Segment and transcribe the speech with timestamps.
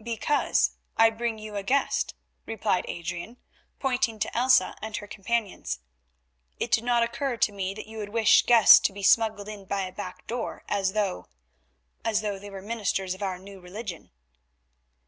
[0.00, 2.14] "Because I bring you a guest,"
[2.46, 3.38] replied Adrian
[3.80, 5.80] pointing to Elsa and her companions.
[6.60, 9.64] "It did not occur to me that you would wish guests to be smuggled in
[9.64, 14.12] by a back door as though—as though they were ministers of our New Religion."